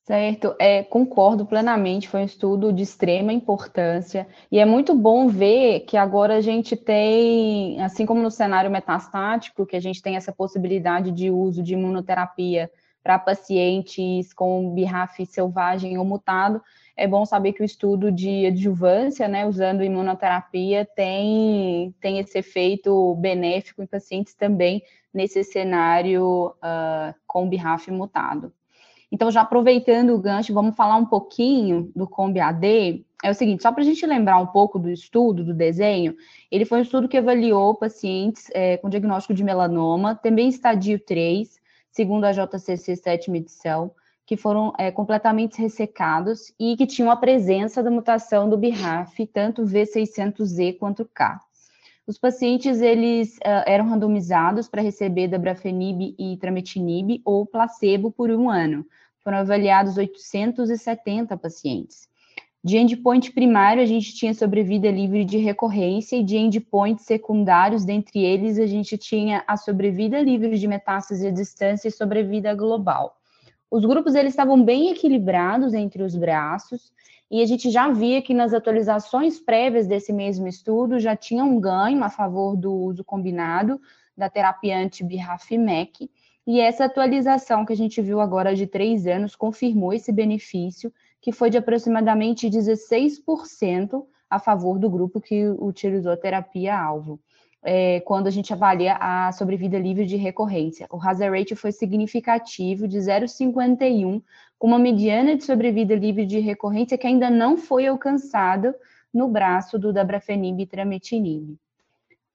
Certo, 0.04 0.54
é, 0.58 0.84
concordo 0.84 1.44
plenamente, 1.44 2.08
foi 2.08 2.20
um 2.20 2.24
estudo 2.24 2.72
de 2.72 2.84
extrema 2.84 3.32
importância, 3.32 4.28
e 4.52 4.60
é 4.60 4.64
muito 4.64 4.94
bom 4.94 5.26
ver 5.26 5.80
que 5.80 5.96
agora 5.96 6.36
a 6.36 6.40
gente 6.40 6.76
tem, 6.76 7.78
assim 7.82 8.06
como 8.06 8.22
no 8.22 8.30
cenário 8.30 8.70
metastático, 8.70 9.66
que 9.66 9.76
a 9.76 9.80
gente 9.80 10.00
tem 10.00 10.14
essa 10.14 10.32
possibilidade 10.32 11.10
de 11.10 11.28
uso 11.28 11.60
de 11.60 11.74
imunoterapia 11.74 12.70
para 13.08 13.18
pacientes 13.18 14.34
com 14.34 14.74
BRAF 14.74 15.24
selvagem 15.24 15.96
ou 15.96 16.04
mutado, 16.04 16.60
é 16.94 17.08
bom 17.08 17.24
saber 17.24 17.54
que 17.54 17.62
o 17.62 17.64
estudo 17.64 18.12
de 18.12 18.44
adjuvância, 18.44 19.26
né, 19.26 19.46
usando 19.46 19.82
imunoterapia, 19.82 20.84
tem, 20.84 21.94
tem 22.02 22.18
esse 22.18 22.36
efeito 22.36 23.14
benéfico 23.14 23.82
em 23.82 23.86
pacientes 23.86 24.34
também 24.34 24.82
nesse 25.14 25.42
cenário 25.42 26.48
uh, 26.56 27.14
com 27.26 27.48
BRAF 27.48 27.90
mutado. 27.90 28.52
Então, 29.10 29.30
já 29.30 29.40
aproveitando 29.40 30.10
o 30.10 30.18
gancho, 30.18 30.52
vamos 30.52 30.76
falar 30.76 30.96
um 30.96 31.06
pouquinho 31.06 31.90
do 31.96 32.06
COMBI-AD. 32.06 33.06
É 33.24 33.30
o 33.30 33.34
seguinte, 33.34 33.62
só 33.62 33.72
para 33.72 33.80
a 33.80 33.86
gente 33.86 34.04
lembrar 34.04 34.36
um 34.36 34.48
pouco 34.48 34.78
do 34.78 34.90
estudo, 34.90 35.42
do 35.42 35.54
desenho, 35.54 36.14
ele 36.50 36.66
foi 36.66 36.80
um 36.80 36.82
estudo 36.82 37.08
que 37.08 37.16
avaliou 37.16 37.74
pacientes 37.74 38.50
é, 38.52 38.76
com 38.76 38.90
diagnóstico 38.90 39.32
de 39.32 39.42
melanoma, 39.42 40.14
também 40.14 40.50
estadio 40.50 41.00
3, 41.00 41.57
segundo 41.98 42.26
a 42.26 42.30
JCC 42.30 42.94
sétima 42.94 43.38
edição, 43.38 43.90
que 44.24 44.36
foram 44.36 44.72
é, 44.78 44.88
completamente 44.88 45.60
ressecados 45.60 46.54
e 46.56 46.76
que 46.76 46.86
tinham 46.86 47.10
a 47.10 47.16
presença 47.16 47.82
da 47.82 47.90
mutação 47.90 48.48
do 48.48 48.56
BRAF, 48.56 49.26
tanto 49.26 49.64
V600Z 49.64 50.78
quanto 50.78 51.04
K. 51.04 51.40
Os 52.06 52.16
pacientes 52.16 52.80
eles 52.80 53.36
uh, 53.38 53.66
eram 53.66 53.88
randomizados 53.88 54.68
para 54.68 54.80
receber 54.80 55.26
dabrafenib 55.26 56.14
e 56.16 56.36
trametinib 56.36 57.20
ou 57.24 57.44
placebo 57.44 58.12
por 58.12 58.30
um 58.30 58.48
ano. 58.48 58.86
Foram 59.18 59.38
avaliados 59.38 59.96
870 59.96 61.36
pacientes. 61.36 62.08
De 62.62 62.76
endpoint 62.76 63.32
primário, 63.32 63.82
a 63.82 63.86
gente 63.86 64.14
tinha 64.14 64.34
sobrevida 64.34 64.90
livre 64.90 65.24
de 65.24 65.38
recorrência, 65.38 66.16
e 66.16 66.24
de 66.24 66.36
endpoints 66.36 67.04
secundários, 67.04 67.84
dentre 67.84 68.24
eles, 68.24 68.58
a 68.58 68.66
gente 68.66 68.98
tinha 68.98 69.44
a 69.46 69.56
sobrevida 69.56 70.20
livre 70.20 70.58
de 70.58 70.66
metástase 70.66 71.28
à 71.28 71.30
distância 71.30 71.86
e 71.86 71.92
sobrevida 71.92 72.52
global. 72.54 73.16
Os 73.70 73.84
grupos 73.84 74.14
eles 74.14 74.32
estavam 74.32 74.62
bem 74.62 74.90
equilibrados 74.90 75.72
entre 75.72 76.02
os 76.02 76.16
braços, 76.16 76.92
e 77.30 77.42
a 77.42 77.46
gente 77.46 77.70
já 77.70 77.90
via 77.90 78.22
que 78.22 78.34
nas 78.34 78.52
atualizações 78.52 79.38
prévias 79.38 79.86
desse 79.86 80.12
mesmo 80.12 80.48
estudo 80.48 80.98
já 80.98 81.14
tinha 81.14 81.44
um 81.44 81.60
ganho 81.60 82.02
a 82.02 82.08
favor 82.08 82.56
do 82.56 82.72
uso 82.72 83.04
combinado 83.04 83.80
da 84.16 84.28
terapia 84.28 84.78
anti-BRAF-MEC, 84.78 86.10
e 86.46 86.60
essa 86.60 86.86
atualização 86.86 87.64
que 87.64 87.72
a 87.74 87.76
gente 87.76 88.00
viu 88.00 88.20
agora 88.20 88.56
de 88.56 88.66
três 88.66 89.06
anos 89.06 89.36
confirmou 89.36 89.92
esse 89.92 90.10
benefício, 90.10 90.90
que 91.20 91.32
foi 91.32 91.50
de 91.50 91.58
aproximadamente 91.58 92.48
16% 92.48 94.04
a 94.30 94.38
favor 94.38 94.78
do 94.78 94.90
grupo 94.90 95.20
que 95.20 95.48
utilizou 95.48 96.12
a 96.12 96.16
terapia-alvo. 96.16 97.20
É, 97.62 98.00
quando 98.00 98.28
a 98.28 98.30
gente 98.30 98.52
avalia 98.52 98.96
a 99.00 99.32
sobrevida 99.32 99.78
livre 99.78 100.06
de 100.06 100.16
recorrência. 100.16 100.86
O 100.90 100.96
hazard 100.96 101.36
rate 101.36 101.56
foi 101.56 101.72
significativo 101.72 102.86
de 102.86 102.98
0,51, 102.98 104.22
com 104.56 104.66
uma 104.68 104.78
mediana 104.78 105.36
de 105.36 105.42
sobrevida 105.42 105.94
livre 105.94 106.24
de 106.24 106.38
recorrência 106.38 106.96
que 106.96 107.06
ainda 107.06 107.28
não 107.28 107.56
foi 107.56 107.86
alcançada 107.88 108.76
no 109.12 109.28
braço 109.28 109.76
do 109.76 109.92
dabrafenib 109.92 110.62
e 110.62 110.66
trametinib. 110.66 111.58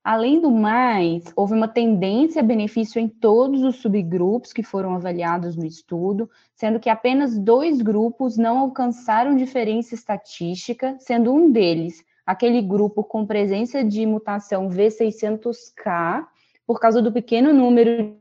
Além 0.04 0.42
do 0.42 0.52
mais, 0.52 1.24
houve 1.34 1.54
uma 1.54 1.68
tendência 1.68 2.42
a 2.42 2.46
benefício 2.46 3.00
em 3.00 3.08
todos 3.08 3.64
os 3.64 3.78
subgrupos 3.78 4.52
que 4.52 4.62
foram 4.62 4.94
avaliados 4.96 5.56
no 5.56 5.66
estudo, 5.66 6.30
sendo 6.54 6.78
que 6.78 6.90
apenas 6.90 7.40
dois 7.40 7.82
grupos 7.82 8.36
não 8.36 8.58
alcançaram 8.58 9.34
diferença 9.34 9.96
estatística, 9.96 10.98
sendo 11.00 11.34
um 11.34 11.50
deles 11.50 12.04
aquele 12.26 12.62
grupo 12.62 13.02
com 13.02 13.26
presença 13.26 13.82
de 13.82 14.06
mutação 14.06 14.70
V600K, 14.70 16.26
por 16.68 16.82
causa 16.82 17.02
do 17.02 17.12
pequeno 17.12 17.54
número 17.54 18.18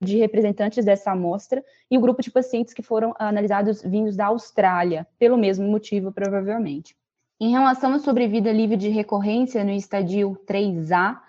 de 0.00 0.16
representantes 0.16 0.82
dessa 0.86 1.12
amostra, 1.12 1.62
e 1.90 1.98
o 1.98 2.00
grupo 2.00 2.22
de 2.22 2.30
pacientes 2.30 2.72
que 2.72 2.82
foram 2.82 3.14
analisados 3.18 3.82
vindos 3.82 4.16
da 4.16 4.26
Austrália, 4.26 5.06
pelo 5.18 5.36
mesmo 5.36 5.68
motivo, 5.68 6.10
provavelmente. 6.10 6.96
Em 7.38 7.50
relação 7.50 7.92
à 7.92 7.98
sobrevida 7.98 8.50
livre 8.50 8.78
de 8.78 8.88
recorrência 8.88 9.62
no 9.62 9.70
estadio 9.70 10.38
3A, 10.46 11.25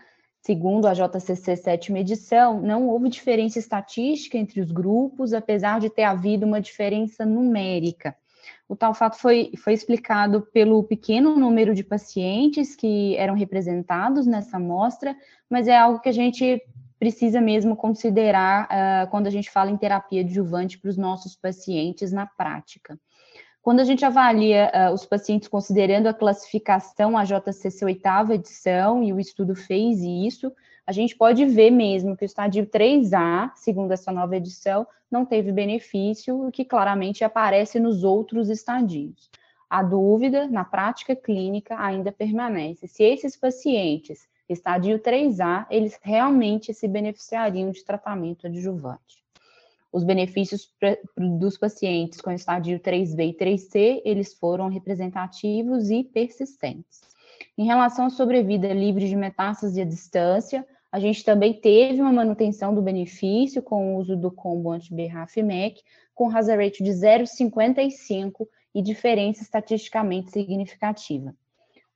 segundo 0.47 0.87
a 0.87 0.93
JCC 0.93 1.57
sétima 1.57 1.99
edição, 1.99 2.61
não 2.61 2.87
houve 2.87 3.09
diferença 3.09 3.59
estatística 3.59 4.37
entre 4.37 4.61
os 4.61 4.71
grupos, 4.71 5.33
apesar 5.33 5.77
de 5.77 5.89
ter 5.89 6.03
havido 6.03 6.45
uma 6.45 6.61
diferença 6.61 7.25
numérica. 7.25 8.15
O 8.65 8.73
tal 8.73 8.93
fato 8.93 9.17
foi, 9.17 9.51
foi 9.57 9.73
explicado 9.73 10.47
pelo 10.53 10.81
pequeno 10.83 11.35
número 11.35 11.75
de 11.75 11.83
pacientes 11.83 12.77
que 12.77 13.13
eram 13.17 13.35
representados 13.35 14.25
nessa 14.25 14.55
amostra, 14.55 15.13
mas 15.49 15.67
é 15.67 15.75
algo 15.77 15.99
que 15.99 16.07
a 16.07 16.13
gente 16.13 16.61
precisa 16.97 17.41
mesmo 17.41 17.75
considerar 17.75 18.69
uh, 18.69 19.11
quando 19.11 19.27
a 19.27 19.29
gente 19.29 19.51
fala 19.51 19.69
em 19.69 19.75
terapia 19.75 20.21
adjuvante 20.21 20.79
para 20.79 20.89
os 20.89 20.95
nossos 20.95 21.35
pacientes 21.35 22.13
na 22.13 22.25
prática. 22.25 22.97
Quando 23.67 23.81
a 23.81 23.83
gente 23.83 24.05
avalia 24.05 24.71
uh, 24.73 24.93
os 24.93 25.05
pacientes 25.05 25.49
considerando 25.49 26.07
a 26.07 26.13
classificação 26.13 27.17
a 27.17 27.25
JCC 27.25 27.83
oitava 27.83 28.35
edição, 28.35 29.03
e 29.03 29.11
o 29.11 29.19
estudo 29.19 29.55
fez 29.55 29.99
isso, 30.01 30.53
a 30.85 30.93
gente 30.93 31.17
pode 31.17 31.43
ver 31.43 31.69
mesmo 31.69 32.15
que 32.15 32.23
o 32.23 32.25
estádio 32.25 32.65
3A, 32.65 33.51
segundo 33.55 33.91
essa 33.91 34.09
nova 34.09 34.37
edição, 34.37 34.87
não 35.11 35.25
teve 35.25 35.51
benefício, 35.51 36.47
o 36.47 36.49
que 36.49 36.63
claramente 36.63 37.25
aparece 37.25 37.77
nos 37.77 38.05
outros 38.05 38.47
estadios. 38.49 39.29
A 39.69 39.83
dúvida, 39.83 40.47
na 40.47 40.63
prática 40.63 41.13
clínica, 41.13 41.77
ainda 41.77 42.09
permanece. 42.09 42.87
Se 42.87 43.03
esses 43.03 43.35
pacientes, 43.35 44.29
estadio 44.47 44.97
3A, 44.97 45.67
eles 45.69 45.99
realmente 46.01 46.73
se 46.73 46.87
beneficiariam 46.87 47.69
de 47.71 47.83
tratamento 47.83 48.47
adjuvante. 48.47 49.26
Os 49.91 50.03
benefícios 50.03 50.69
dos 51.17 51.57
pacientes 51.57 52.19
com 52.19 52.31
estadio 52.31 52.79
3B 52.79 53.29
e 53.29 53.33
3C, 53.33 54.01
eles 54.03 54.33
foram 54.33 54.67
representativos 54.67 55.89
e 55.89 56.03
persistentes. 56.03 57.01
Em 57.57 57.65
relação 57.65 58.05
à 58.05 58.09
sobrevida 58.09 58.73
livre 58.73 59.07
de 59.07 59.15
metástase 59.15 59.81
à 59.81 59.85
distância, 59.85 60.65
a 60.91 60.99
gente 60.99 61.23
também 61.23 61.53
teve 61.53 62.01
uma 62.01 62.13
manutenção 62.13 62.73
do 62.73 62.81
benefício 62.81 63.61
com 63.61 63.95
o 63.95 63.99
uso 63.99 64.15
do 64.15 64.31
combo 64.31 64.71
anti-BRAF-MEC, 64.71 65.81
com 66.13 66.29
hazard 66.29 66.63
rate 66.63 66.83
de 66.83 66.91
0,55 66.91 68.47
e 68.73 68.81
diferença 68.81 69.41
estatisticamente 69.41 70.31
significativa. 70.31 71.35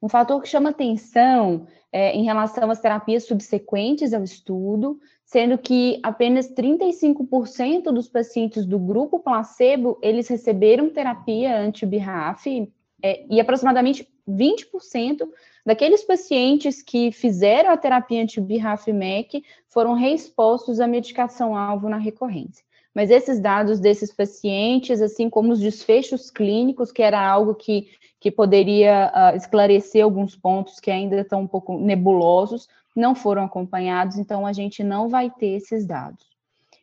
Um 0.02 0.10
fator 0.10 0.42
que 0.42 0.50
chama 0.50 0.72
atenção 0.72 1.68
é, 1.92 2.12
em 2.16 2.24
relação 2.24 2.72
às 2.72 2.82
terapias 2.82 3.26
subsequentes 3.26 4.14
ao 4.14 4.24
estudo, 4.24 5.00
sendo 5.32 5.58
que 5.58 5.98
apenas 6.04 6.52
35% 6.52 7.84
dos 7.84 8.10
pacientes 8.10 8.66
do 8.66 8.78
grupo 8.78 9.18
placebo, 9.18 9.98
eles 10.02 10.28
receberam 10.28 10.90
terapia 10.90 11.58
anti-BRAF 11.58 12.70
é, 13.02 13.26
e 13.30 13.40
aproximadamente 13.40 14.06
20% 14.28 15.26
daqueles 15.66 16.04
pacientes 16.04 16.82
que 16.82 17.14
fizeram 17.14 17.72
a 17.72 17.78
terapia 17.78 18.22
anti-BRAF-MEC 18.22 19.42
foram 19.70 19.94
reexpostos 19.94 20.82
à 20.82 20.88
medicação-alvo 20.88 21.88
na 21.88 21.98
recorrência. 21.98 22.66
Mas 22.94 23.10
esses 23.10 23.40
dados 23.40 23.80
desses 23.80 24.14
pacientes, 24.14 25.02
assim 25.02 25.30
como 25.30 25.54
os 25.54 25.62
desfechos 25.62 26.30
clínicos, 26.30 26.92
que 26.92 27.02
era 27.02 27.26
algo 27.26 27.56
que, 27.56 27.88
que 28.20 28.30
poderia 28.30 29.10
uh, 29.16 29.38
esclarecer 29.38 30.04
alguns 30.04 30.36
pontos 30.36 30.78
que 30.78 30.92
ainda 30.92 31.22
estão 31.22 31.40
um 31.40 31.48
pouco 31.48 31.80
nebulosos, 31.80 32.68
não 32.96 33.16
foram 33.16 33.44
acompanhados, 33.44 34.18
então 34.18 34.46
a 34.46 34.54
gente 34.54 34.84
não 34.84 35.08
vai 35.08 35.30
ter 35.30 35.58
esses 35.58 35.86
dados. 35.86 36.26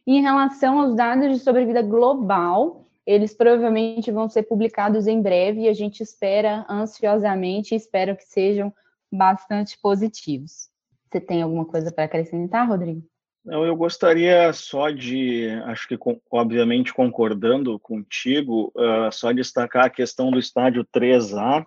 Em 0.06 0.22
relação 0.22 0.80
aos 0.80 0.94
dados 0.94 1.30
de 1.30 1.38
sobrevida 1.38 1.82
global, 1.82 2.86
eles 3.06 3.34
provavelmente 3.34 4.10
vão 4.10 4.28
ser 4.28 4.44
publicados 4.44 5.06
em 5.06 5.20
breve 5.20 5.62
e 5.62 5.68
a 5.68 5.74
gente 5.74 6.02
espera 6.02 6.64
ansiosamente, 6.68 7.74
espero 7.74 8.16
que 8.16 8.24
sejam 8.24 8.72
bastante 9.12 9.78
positivos. 9.80 10.68
Você 11.10 11.20
tem 11.20 11.42
alguma 11.42 11.64
coisa 11.64 11.90
para 11.90 12.04
acrescentar, 12.04 12.68
Rodrigo? 12.68 13.02
Não, 13.44 13.64
eu 13.64 13.74
gostaria 13.74 14.52
só 14.52 14.90
de, 14.90 15.48
acho 15.64 15.88
que 15.88 15.98
obviamente 16.30 16.92
concordando 16.92 17.78
contigo, 17.78 18.70
uh, 18.76 19.10
só 19.10 19.32
destacar 19.32 19.86
a 19.86 19.90
questão 19.90 20.30
do 20.30 20.38
estádio 20.38 20.86
3A. 20.94 21.64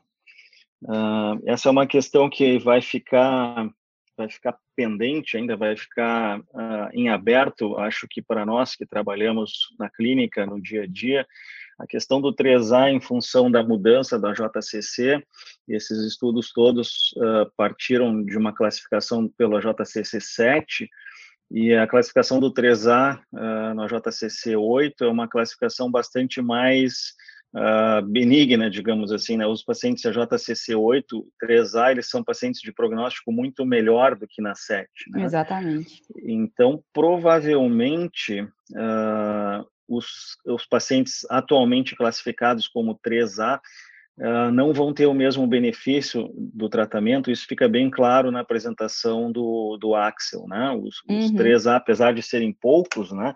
Uh, 0.84 1.42
essa 1.46 1.70
é 1.70 1.72
uma 1.72 1.88
questão 1.88 2.30
que 2.30 2.60
vai 2.60 2.82
ficar 2.82 3.68
vai 4.22 4.30
ficar 4.30 4.58
pendente, 4.76 5.38
ainda 5.38 5.56
vai 5.56 5.76
ficar 5.76 6.40
uh, 6.40 6.90
em 6.94 7.10
aberto, 7.10 7.78
acho 7.78 8.08
que 8.10 8.22
para 8.22 8.46
nós 8.46 8.76
que 8.76 8.86
trabalhamos 8.86 9.76
na 9.80 9.90
clínica 9.90 10.46
no 10.46 10.62
dia 10.62 10.84
a 10.84 10.88
dia, 10.88 11.26
a 11.80 11.88
questão 11.88 12.22
do 12.22 12.34
3A 12.34 12.92
em 12.92 13.02
função 13.02 13.50
da 13.50 13.64
mudança 13.64 14.20
da 14.20 14.34
JCC, 14.34 15.24
esses 15.68 16.06
estudos 16.06 16.52
todos 16.52 17.14
uh, 17.18 17.52
partiram 17.58 18.24
de 18.24 18.38
uma 18.38 18.54
classificação 18.54 19.28
pela 19.28 19.60
JCC 19.60 20.22
7, 20.22 20.90
e 21.50 21.74
a 21.74 21.88
classificação 21.88 22.40
do 22.40 22.54
3A 22.54 23.20
uh, 23.34 23.74
na 23.74 23.88
JCC 23.88 24.56
8 24.56 25.04
é 25.04 25.08
uma 25.08 25.28
classificação 25.28 25.90
bastante 25.90 26.42
mais 26.42 27.14
uh, 27.56 28.06
benigna, 28.06 28.70
digamos 28.70 29.12
assim, 29.12 29.38
né? 29.38 29.46
Os 29.46 29.64
pacientes 29.64 30.04
AJCC8, 30.04 31.04
3A, 31.44 31.92
eles 31.92 32.10
são 32.10 32.24
pacientes 32.24 32.62
de 32.62 32.74
prognóstico 32.74 33.32
muito 33.32 33.66
melhor 33.66 34.16
do 34.16 34.28
que 34.28 34.42
na 34.42 34.56
7. 34.56 34.88
Né? 35.10 35.24
Exatamente. 35.24 36.02
Então, 36.24 36.84
provavelmente, 36.94 38.42
uh, 38.42 39.66
os, 39.88 40.38
os 40.46 40.66
pacientes 40.66 41.26
atualmente 41.30 41.96
classificados 41.96 42.68
como 42.68 43.00
3A 43.00 43.60
Uh, 44.20 44.52
não 44.52 44.74
vão 44.74 44.94
ter 44.94 45.08
o 45.08 45.14
mesmo 45.16 45.48
benefício 45.48 46.30
do 46.36 46.70
tratamento, 46.70 47.32
isso 47.32 47.48
fica 47.48 47.68
bem 47.68 47.90
claro 47.90 48.30
na 48.30 48.42
apresentação 48.42 49.32
do, 49.32 49.78
do 49.80 49.96
Axel, 49.96 50.46
né? 50.48 50.70
Os, 50.72 51.02
uhum. 51.10 51.18
os 51.18 51.32
3A, 51.32 51.78
apesar 51.78 52.14
de 52.14 52.22
serem 52.22 52.54
poucos, 52.54 53.12
né? 53.12 53.34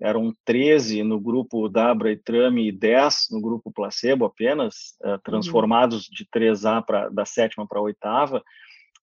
Eram 0.00 0.34
13 0.44 1.02
no 1.02 1.20
grupo 1.20 1.68
Dabra 1.68 2.10
e 2.10 2.16
Trame 2.16 2.68
e 2.68 2.72
10 2.72 3.28
no 3.30 3.40
grupo 3.40 3.70
placebo 3.70 4.24
apenas, 4.24 4.96
uh, 5.02 5.18
transformados 5.22 6.04
de 6.04 6.26
3A 6.26 6.84
para 6.84 7.08
da 7.10 7.24
sétima 7.24 7.66
para 7.66 7.78
a 7.78 7.82
oitava. 7.82 8.42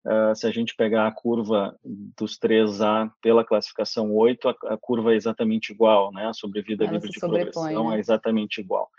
Uh, 0.05 0.35
se 0.35 0.47
a 0.47 0.51
gente 0.51 0.75
pegar 0.75 1.05
a 1.05 1.11
curva 1.11 1.77
dos 1.83 2.39
3A 2.39 3.11
pela 3.21 3.43
classificação 3.43 4.15
8, 4.15 4.49
a, 4.49 4.55
a 4.69 4.77
curva 4.77 5.13
é 5.13 5.15
exatamente 5.15 5.71
igual, 5.71 6.11
né? 6.11 6.27
A 6.27 6.33
sobrevida 6.33 6.85
Ela 6.85 6.93
livre 6.93 7.09
de 7.09 7.19
progressão 7.19 7.89
né? 7.89 7.97
é 7.97 7.99
exatamente 7.99 8.61
igual. 8.61 8.89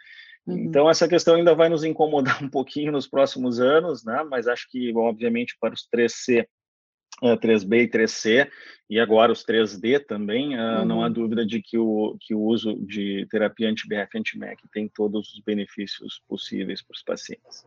Uhum. 0.47 0.59
Então, 0.59 0.89
essa 0.89 1.07
questão 1.07 1.35
ainda 1.35 1.55
vai 1.55 1.69
nos 1.69 1.85
incomodar 1.85 2.39
um 2.45 2.49
pouquinho 2.49 2.93
nos 2.93 3.07
próximos 3.07 3.61
anos, 3.61 4.05
né? 4.05 4.25
mas 4.31 4.49
acho 4.49 4.69
que, 4.71 4.93
obviamente, 4.97 5.57
para 5.61 5.75
os 5.75 5.87
3C 5.95 6.47
3B 7.23 7.73
eh, 7.75 7.83
e 7.83 7.89
3C, 7.89 8.51
e 8.91 8.99
agora 8.99 9.33
os 9.33 9.45
3D 9.45 10.05
também, 10.07 10.57
uh, 10.57 10.81
uhum. 10.81 10.85
não 10.85 11.03
há 11.03 11.07
uhum. 11.07 11.13
dúvida 11.13 11.45
de 11.45 11.61
que 11.61 11.77
o, 11.77 12.17
que 12.21 12.35
o 12.35 12.41
uso 12.41 12.75
de 12.75 13.27
terapia 13.31 13.69
anti-BF 13.69 14.09
e 14.15 14.19
anti-MEC 14.19 14.63
tem 14.73 14.89
todos 14.89 15.35
os 15.35 15.41
benefícios 15.41 16.23
possíveis 16.27 16.81
para 16.81 16.95
os 16.95 17.03
pacientes. 17.03 17.67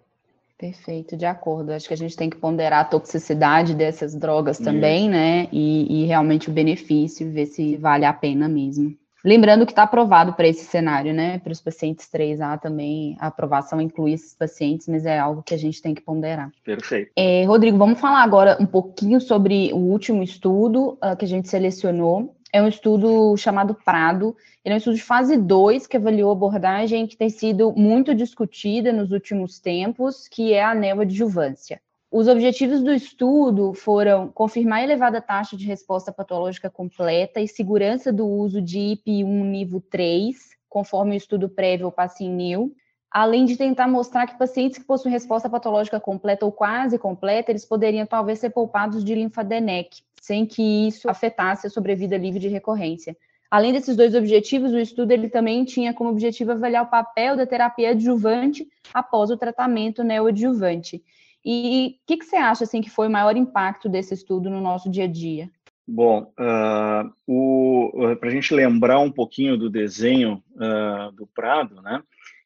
Perfeito, 0.58 1.18
de 1.18 1.26
acordo. 1.26 1.72
Acho 1.72 1.88
que 1.88 1.94
a 1.94 1.98
gente 1.98 2.16
tem 2.16 2.30
que 2.30 2.38
ponderar 2.38 2.82
a 2.82 2.86
toxicidade 2.86 3.74
dessas 3.74 4.14
drogas 4.14 4.60
também, 4.60 5.06
Isso. 5.06 5.12
né? 5.12 5.48
E, 5.52 6.04
e 6.04 6.06
realmente 6.06 6.50
o 6.52 6.54
benefício, 6.54 7.32
ver 7.32 7.48
se 7.48 7.78
vale 7.78 8.06
a 8.06 8.14
pena 8.14 8.48
mesmo. 8.48 8.96
Lembrando 9.24 9.66
que 9.66 9.72
está 9.72 9.84
aprovado 9.84 10.34
para 10.34 10.48
esse 10.48 10.66
cenário, 10.66 11.14
né? 11.14 11.40
Para 11.40 11.52
os 11.52 11.62
pacientes 11.62 12.10
3A 12.12 12.60
também, 12.60 13.16
a 13.20 13.28
aprovação 13.28 13.80
inclui 13.80 14.14
esses 14.14 14.34
pacientes, 14.34 14.88
mas 14.88 15.06
é 15.06 15.20
algo 15.20 15.44
que 15.44 15.54
a 15.54 15.58
gente 15.58 15.82
tem 15.82 15.94
que 15.94 16.02
ponderar. 16.02 16.52
Perfeito. 16.64 17.12
É, 17.16 17.46
Rodrigo, 17.46 17.78
vamos 17.78 18.00
falar 18.00 18.24
agora 18.24 18.58
um 18.60 18.66
pouquinho 18.66 19.22
sobre 19.22 19.72
o 19.74 19.78
último 19.78 20.24
estudo 20.24 20.98
uh, 21.04 21.16
que 21.18 21.26
a 21.26 21.28
gente 21.28 21.48
selecionou. 21.48 22.36
É 22.54 22.62
um 22.62 22.68
estudo 22.68 23.38
chamado 23.38 23.76
Prado. 23.76 24.36
Ele 24.66 24.74
é 24.74 24.76
um 24.76 24.78
estudo 24.78 24.96
de 24.96 25.04
fase 25.04 25.38
2 25.38 25.88
que 25.88 25.98
avaliou 25.98 26.30
a 26.30 26.34
abordagem 26.34 27.08
que 27.08 27.16
tem 27.16 27.30
sido 27.30 27.72
muito 27.74 28.14
discutida 28.14 28.92
nos 28.92 29.12
últimos 29.12 29.60
tempos, 29.60 30.28
que 30.28 30.54
é 30.54 30.64
a 30.64 30.76
neoadjuvância. 30.76 31.80
Os 32.14 32.28
objetivos 32.28 32.84
do 32.84 32.94
estudo 32.94 33.74
foram 33.74 34.28
confirmar 34.28 34.80
a 34.80 34.84
elevada 34.84 35.22
taxa 35.22 35.56
de 35.56 35.66
resposta 35.66 36.12
patológica 36.12 36.70
completa 36.70 37.40
e 37.40 37.48
segurança 37.48 38.12
do 38.12 38.28
uso 38.28 38.62
de 38.62 38.80
IP1 38.80 39.24
nível 39.24 39.82
3, 39.90 40.36
conforme 40.68 41.16
o 41.16 41.18
estudo 41.18 41.48
prévio 41.48 41.86
ao 41.86 41.92
PASSINIL, 41.92 42.76
além 43.10 43.46
de 43.46 43.56
tentar 43.56 43.88
mostrar 43.88 44.28
que 44.28 44.38
pacientes 44.38 44.78
que 44.78 44.84
possuem 44.84 45.14
resposta 45.14 45.50
patológica 45.50 46.02
completa 46.02 46.46
ou 46.46 46.52
quase 46.52 47.00
completa, 47.00 47.50
eles 47.50 47.64
poderiam 47.64 48.06
talvez 48.06 48.40
ser 48.40 48.50
poupados 48.50 49.06
de 49.06 49.16
linfadenec, 49.16 50.02
sem 50.22 50.46
que 50.46 50.90
isso 50.90 51.10
afetasse 51.10 51.68
a 51.68 51.70
sobrevida 51.70 52.18
livre 52.18 52.42
de 52.42 52.50
recorrência. 52.50 53.16
Além 53.50 53.72
desses 53.72 53.96
dois 53.96 54.14
objetivos, 54.16 54.74
o 54.74 54.80
estudo 54.80 55.12
ele 55.12 55.30
também 55.30 55.64
tinha 55.64 55.94
como 55.94 56.10
objetivo 56.10 56.52
avaliar 56.52 56.84
o 56.84 56.90
papel 56.90 57.38
da 57.38 57.46
terapia 57.46 57.92
adjuvante 57.92 58.68
após 58.94 59.30
o 59.30 59.38
tratamento 59.38 60.04
neoadjuvante. 60.04 61.02
E 61.44 61.98
o 62.04 62.08
que, 62.08 62.18
que, 62.18 62.26
você 62.26 62.36
acha 62.36 62.64
assim 62.64 62.82
que 62.82 62.90
foi 62.90 63.08
o 63.08 63.12
maior 63.12 63.36
impacto 63.36 63.90
desse 63.90 64.14
estudo 64.14 64.50
no 64.50 64.62
nosso 64.62 64.90
dia 64.90 65.06
a 65.06 65.08
dia? 65.08 65.50
Bom, 65.88 66.32
uh, 66.40 68.16
para 68.18 68.30
a 68.30 68.32
gente 68.32 68.54
lembrar 68.54 69.00
um 69.00 69.12
pouquinho 69.12 69.58
do 69.58 69.70
desenho 69.70 70.44
uh, 70.54 71.12
do 71.14 71.28
Prado, 71.28 71.82
né? 71.82 72.02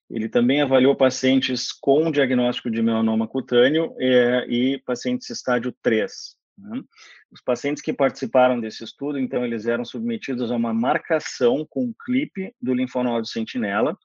Ele 0.09 0.29
também 0.29 0.61
avaliou 0.61 0.95
pacientes 0.95 1.71
com 1.71 2.11
diagnóstico 2.11 2.69
de 2.69 2.81
melanoma 2.81 3.27
cutâneo 3.27 3.95
e, 3.99 4.45
e 4.75 4.81
pacientes 4.85 5.29
estágio 5.29 5.73
3. 5.81 6.11
Né? 6.57 6.81
Os 7.31 7.41
pacientes 7.41 7.81
que 7.81 7.91
participaram 7.91 8.59
desse 8.59 8.83
estudo, 8.83 9.17
então, 9.17 9.43
eles 9.43 9.65
eram 9.65 9.83
submetidos 9.83 10.51
a 10.51 10.55
uma 10.55 10.73
marcação 10.73 11.65
com 11.69 11.85
um 11.85 11.93
clipe 12.05 12.53
do 12.61 12.73
linfonodo 12.73 13.25
sentinela, 13.25 13.97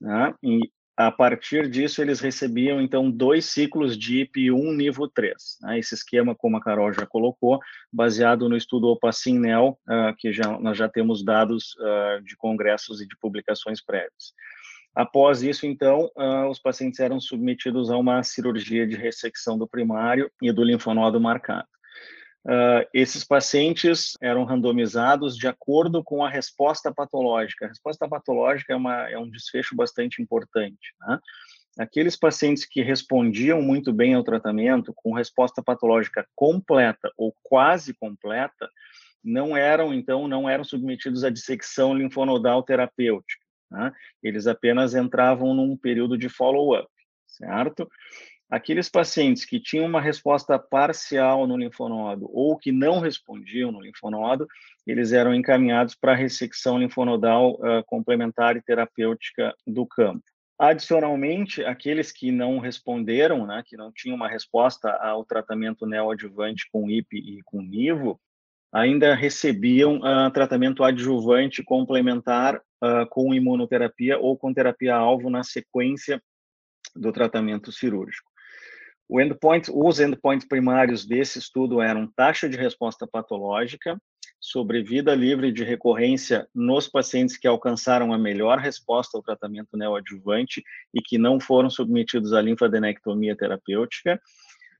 né? 0.00 0.34
e 0.42 0.58
a 0.98 1.12
partir 1.12 1.70
disso, 1.70 2.02
eles 2.02 2.18
recebiam, 2.18 2.80
então, 2.80 3.08
dois 3.08 3.44
ciclos 3.44 3.96
de 3.96 4.26
IP1 4.26 4.74
nível 4.74 5.06
3. 5.06 5.58
Né? 5.60 5.78
Esse 5.78 5.94
esquema, 5.94 6.34
como 6.34 6.56
a 6.56 6.60
Carol 6.60 6.92
já 6.92 7.06
colocou, 7.06 7.60
baseado 7.92 8.48
no 8.48 8.56
estudo 8.56 8.88
Opacin-Nel, 8.88 9.78
uh, 9.88 10.16
que 10.18 10.32
já, 10.32 10.58
nós 10.58 10.76
já 10.76 10.88
temos 10.88 11.24
dados 11.24 11.76
uh, 11.76 12.20
de 12.24 12.36
congressos 12.36 13.00
e 13.00 13.06
de 13.06 13.16
publicações 13.16 13.80
prévias. 13.80 14.34
Após 14.92 15.40
isso, 15.44 15.66
então, 15.66 16.10
uh, 16.16 16.50
os 16.50 16.58
pacientes 16.58 16.98
eram 16.98 17.20
submetidos 17.20 17.92
a 17.92 17.96
uma 17.96 18.24
cirurgia 18.24 18.84
de 18.84 18.96
ressecção 18.96 19.56
do 19.56 19.68
primário 19.68 20.28
e 20.42 20.50
do 20.50 20.64
linfonodo 20.64 21.20
marcado. 21.20 21.68
Uh, 22.46 22.86
esses 22.94 23.24
pacientes 23.24 24.14
eram 24.22 24.44
randomizados 24.44 25.36
de 25.36 25.46
acordo 25.46 26.02
com 26.02 26.24
a 26.24 26.30
resposta 26.30 26.92
patológica. 26.92 27.66
A 27.66 27.68
resposta 27.68 28.08
patológica 28.08 28.72
é, 28.72 28.76
uma, 28.76 29.10
é 29.10 29.18
um 29.18 29.28
desfecho 29.28 29.74
bastante 29.76 30.22
importante. 30.22 30.94
Né? 31.00 31.18
Aqueles 31.78 32.16
pacientes 32.16 32.64
que 32.64 32.80
respondiam 32.80 33.60
muito 33.60 33.92
bem 33.92 34.14
ao 34.14 34.24
tratamento, 34.24 34.92
com 34.94 35.12
resposta 35.12 35.62
patológica 35.62 36.26
completa 36.34 37.10
ou 37.16 37.34
quase 37.42 37.92
completa, 37.94 38.68
não 39.22 39.56
eram, 39.56 39.92
então, 39.92 40.26
não 40.26 40.48
eram 40.48 40.64
submetidos 40.64 41.24
à 41.24 41.30
dissecção 41.30 41.92
linfonodal 41.92 42.62
terapêutica. 42.62 43.44
Né? 43.70 43.92
Eles 44.22 44.46
apenas 44.46 44.94
entravam 44.94 45.54
num 45.54 45.76
período 45.76 46.16
de 46.16 46.28
follow-up, 46.28 46.88
certo? 47.26 47.88
Aqueles 48.50 48.88
pacientes 48.88 49.44
que 49.44 49.60
tinham 49.60 49.84
uma 49.84 50.00
resposta 50.00 50.58
parcial 50.58 51.46
no 51.46 51.56
linfonodo 51.56 52.30
ou 52.32 52.56
que 52.56 52.72
não 52.72 52.98
respondiam 52.98 53.70
no 53.70 53.80
linfonodo, 53.80 54.48
eles 54.86 55.12
eram 55.12 55.34
encaminhados 55.34 55.94
para 55.94 56.12
a 56.12 56.16
ressecção 56.16 56.78
linfonodal 56.78 57.52
uh, 57.56 57.84
complementar 57.84 58.56
e 58.56 58.62
terapêutica 58.62 59.54
do 59.66 59.84
campo. 59.84 60.22
Adicionalmente, 60.58 61.62
aqueles 61.62 62.10
que 62.10 62.32
não 62.32 62.58
responderam, 62.58 63.46
né, 63.46 63.62
que 63.64 63.76
não 63.76 63.92
tinham 63.92 64.16
uma 64.16 64.28
resposta 64.28 64.90
ao 64.90 65.24
tratamento 65.24 65.86
neoadjuvante 65.86 66.68
com 66.72 66.90
IP 66.90 67.18
e 67.18 67.42
com 67.44 67.60
NIVO, 67.60 68.18
ainda 68.72 69.14
recebiam 69.14 69.98
uh, 69.98 70.30
tratamento 70.32 70.82
adjuvante 70.82 71.62
complementar 71.62 72.56
uh, 72.56 73.06
com 73.10 73.34
imunoterapia 73.34 74.18
ou 74.18 74.38
com 74.38 74.54
terapia-alvo 74.54 75.28
na 75.28 75.44
sequência 75.44 76.20
do 76.96 77.12
tratamento 77.12 77.70
cirúrgico. 77.70 78.27
O 79.08 79.20
endpoint, 79.20 79.70
os 79.72 80.00
endpoints 80.00 80.46
primários 80.46 81.06
desse 81.06 81.38
estudo 81.38 81.80
eram 81.80 82.06
taxa 82.06 82.46
de 82.46 82.58
resposta 82.58 83.06
patológica, 83.06 83.98
sobrevida 84.38 85.14
livre 85.14 85.50
de 85.50 85.64
recorrência 85.64 86.46
nos 86.54 86.86
pacientes 86.86 87.38
que 87.38 87.48
alcançaram 87.48 88.12
a 88.12 88.18
melhor 88.18 88.58
resposta 88.58 89.16
ao 89.16 89.22
tratamento 89.22 89.76
neoadjuvante 89.76 90.62
e 90.92 91.00
que 91.00 91.16
não 91.16 91.40
foram 91.40 91.70
submetidos 91.70 92.34
à 92.34 92.42
linfadenectomia 92.42 93.34
terapêutica, 93.34 94.20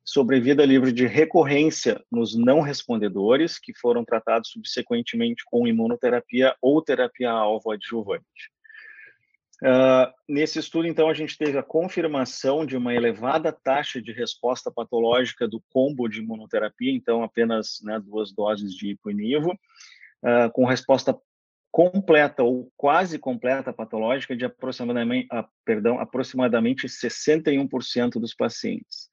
sobrevida 0.05 0.65
livre 0.65 0.93
de 0.93 1.07
recorrência 1.07 2.03
nos 2.13 2.37
não 2.37 2.61
respondedores, 2.61 3.59
que 3.59 3.73
foram 3.79 4.05
tratados 4.05 4.51
subsequentemente 4.51 5.43
com 5.47 5.67
imunoterapia 5.67 6.55
ou 6.61 6.83
terapia-alvo 6.83 7.71
adjuvante. 7.71 8.53
Uh, 9.61 10.13
nesse 10.29 10.61
estudo, 10.61 10.87
então, 10.87 11.09
a 11.09 11.15
gente 11.15 11.37
teve 11.37 11.59
a 11.59 11.63
confirmação 11.63 12.65
de 12.65 12.77
uma 12.77 12.95
elevada 12.95 13.53
taxa 13.53 14.01
de 14.01 14.13
resposta 14.13 14.71
patológica 14.71 15.49
do 15.49 15.61
combo 15.73 16.09
de 16.09 16.21
imunoterapia, 16.21 16.93
então 16.93 17.25
apenas 17.25 17.81
né, 17.83 17.99
duas 17.99 18.33
doses 18.33 18.73
de 18.73 18.91
ipo 18.91 19.11
uh, 19.11 20.53
com 20.53 20.65
resposta 20.65 21.19
completa 21.73 22.43
ou 22.43 22.71
quase 22.77 23.19
completa 23.19 23.73
patológica 23.73 24.37
de 24.37 24.45
aproximadamente, 24.45 25.27
uh, 25.33 25.45
perdão, 25.65 25.99
aproximadamente 25.99 26.87
61% 26.87 28.21
dos 28.21 28.35
pacientes. 28.35 29.09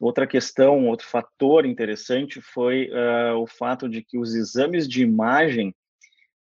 Outra 0.00 0.26
questão, 0.26 0.86
outro 0.86 1.06
fator 1.06 1.66
interessante 1.66 2.40
foi 2.40 2.88
o 3.36 3.46
fato 3.46 3.88
de 3.88 4.02
que 4.02 4.16
os 4.16 4.32
exames 4.34 4.88
de 4.88 5.02
imagem 5.02 5.74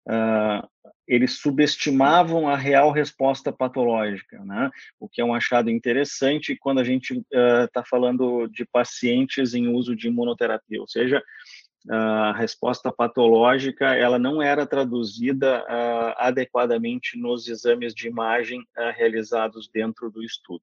uh, 0.06 0.68
eles 1.06 1.38
subestimavam 1.38 2.48
a 2.48 2.56
real 2.56 2.90
resposta 2.90 3.52
patológica, 3.52 4.42
né? 4.44 4.70
o 4.98 5.08
que 5.08 5.20
é 5.20 5.24
um 5.24 5.34
achado 5.34 5.70
interessante 5.70 6.56
quando 6.56 6.80
a 6.80 6.84
gente 6.84 7.22
está 7.32 7.80
uh, 7.80 7.88
falando 7.88 8.46
de 8.48 8.64
pacientes 8.64 9.54
em 9.54 9.68
uso 9.68 9.94
de 9.94 10.08
imunoterapia, 10.08 10.80
ou 10.80 10.88
seja, 10.88 11.22
a 11.88 12.32
resposta 12.32 12.90
patológica 12.90 13.94
ela 13.94 14.18
não 14.18 14.42
era 14.42 14.66
traduzida 14.66 15.62
uh, 15.62 16.14
adequadamente 16.16 17.16
nos 17.16 17.46
exames 17.46 17.94
de 17.94 18.08
imagem 18.08 18.60
realizados 18.96 19.70
dentro 19.72 20.10
do 20.10 20.24
estudo. 20.24 20.62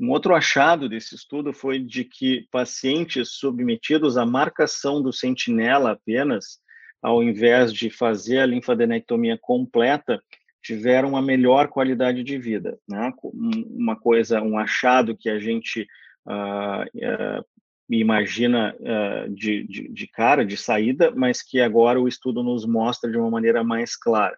Um 0.00 0.10
outro 0.10 0.34
achado 0.34 0.88
desse 0.88 1.16
estudo 1.16 1.52
foi 1.52 1.80
de 1.80 2.04
que 2.04 2.46
pacientes 2.52 3.32
submetidos 3.32 4.16
à 4.16 4.24
marcação 4.24 5.02
do 5.02 5.12
sentinela 5.12 5.92
apenas, 5.92 6.60
ao 7.02 7.22
invés 7.22 7.72
de 7.72 7.90
fazer 7.90 8.38
a 8.38 8.46
linfadenectomia 8.46 9.38
completa, 9.40 10.22
tiveram 10.62 11.10
uma 11.10 11.22
melhor 11.22 11.68
qualidade 11.68 12.22
de 12.22 12.38
vida. 12.38 12.78
Né? 12.88 13.12
Uma 13.22 13.96
coisa, 13.96 14.42
um 14.42 14.58
achado 14.58 15.16
que 15.16 15.30
a 15.30 15.38
gente 15.38 15.86
uh, 16.26 16.82
uh, 16.82 17.44
imagina 17.88 18.76
uh, 18.78 19.32
de, 19.32 19.66
de, 19.66 19.88
de, 19.88 20.06
cara, 20.08 20.44
de 20.44 20.56
saída, 20.56 21.10
mas 21.12 21.42
que 21.42 21.60
agora 21.60 22.00
o 22.00 22.08
estudo 22.08 22.42
nos 22.42 22.66
mostra 22.66 23.10
de 23.10 23.16
uma 23.16 23.30
maneira 23.30 23.62
mais 23.62 23.96
clara. 23.96 24.36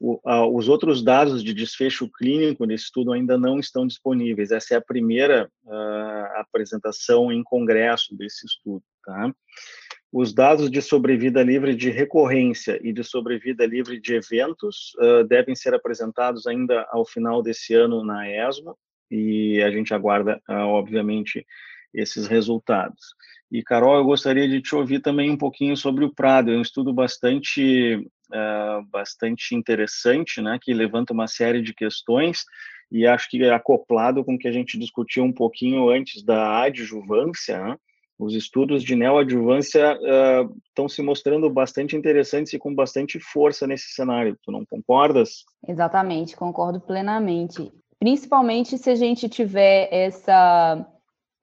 O, 0.00 0.18
os 0.56 0.68
outros 0.68 1.02
dados 1.02 1.44
de 1.44 1.54
desfecho 1.54 2.10
clínico 2.10 2.64
nesse 2.64 2.84
estudo 2.84 3.12
ainda 3.12 3.38
não 3.38 3.60
estão 3.60 3.86
disponíveis. 3.86 4.50
Essa 4.50 4.74
é 4.74 4.76
a 4.76 4.82
primeira 4.82 5.48
apresentação 6.34 7.30
em 7.30 7.40
congresso 7.44 8.16
desse 8.16 8.44
estudo. 8.44 8.82
Tá? 9.04 9.32
Os 10.12 10.34
dados 10.34 10.70
de 10.70 10.82
sobrevida 10.82 11.42
livre 11.42 11.74
de 11.74 11.88
recorrência 11.88 12.78
e 12.82 12.92
de 12.92 13.02
sobrevida 13.02 13.64
livre 13.64 13.98
de 13.98 14.14
eventos 14.14 14.92
uh, 15.00 15.24
devem 15.24 15.54
ser 15.54 15.72
apresentados 15.72 16.46
ainda 16.46 16.86
ao 16.90 17.06
final 17.06 17.42
desse 17.42 17.72
ano 17.72 18.04
na 18.04 18.28
ESMO 18.28 18.76
e 19.10 19.62
a 19.62 19.70
gente 19.70 19.94
aguarda, 19.94 20.38
uh, 20.50 20.66
obviamente, 20.66 21.46
esses 21.94 22.26
resultados. 22.26 23.14
E, 23.50 23.62
Carol, 23.62 23.96
eu 23.96 24.04
gostaria 24.04 24.46
de 24.46 24.60
te 24.60 24.74
ouvir 24.74 25.00
também 25.00 25.30
um 25.30 25.36
pouquinho 25.36 25.76
sobre 25.78 26.04
o 26.04 26.14
Prado. 26.14 26.50
É 26.50 26.56
um 26.58 26.62
estudo 26.62 26.92
bastante, 26.92 27.96
uh, 28.30 28.84
bastante 28.90 29.54
interessante, 29.54 30.42
né, 30.42 30.58
que 30.60 30.74
levanta 30.74 31.14
uma 31.14 31.26
série 31.26 31.62
de 31.62 31.72
questões 31.72 32.44
e 32.90 33.06
acho 33.06 33.30
que 33.30 33.42
é 33.42 33.50
acoplado 33.50 34.22
com 34.22 34.34
o 34.34 34.38
que 34.38 34.48
a 34.48 34.52
gente 34.52 34.78
discutiu 34.78 35.24
um 35.24 35.32
pouquinho 35.32 35.88
antes 35.88 36.22
da 36.22 36.60
adjuvância, 36.60 37.58
né? 37.58 37.76
Os 38.24 38.34
estudos 38.34 38.82
de 38.82 38.94
neoadjuvância 38.94 39.98
uh, 39.98 40.54
estão 40.68 40.88
se 40.88 41.02
mostrando 41.02 41.50
bastante 41.50 41.96
interessantes 41.96 42.52
e 42.52 42.58
com 42.58 42.74
bastante 42.74 43.18
força 43.18 43.66
nesse 43.66 43.92
cenário. 43.94 44.38
Tu 44.42 44.52
não 44.52 44.64
concordas? 44.64 45.44
Exatamente, 45.66 46.36
concordo 46.36 46.80
plenamente. 46.80 47.72
Principalmente 47.98 48.78
se 48.78 48.90
a 48.90 48.94
gente 48.94 49.28
tiver 49.28 49.88
essa 49.92 50.86